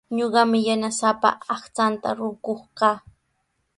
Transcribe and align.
Ñuqami 0.17 0.57
yanasaapa 0.67 1.29
aqchanta 1.55 2.09
rukuq 2.17 2.61
kaa. 2.77 2.97